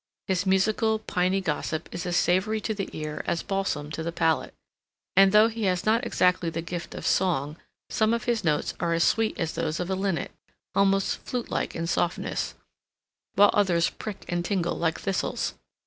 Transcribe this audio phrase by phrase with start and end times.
[0.25, 4.55] His musical, piny gossip is as savory to the ear as balsam to the palate;
[5.15, 7.55] and, though he has not exactly the gift of song,
[7.91, 11.85] some of his notes are as sweet as those of a linnet—almost flute like in
[11.85, 12.55] softness,
[13.35, 15.53] while others prick and tingle like thistles.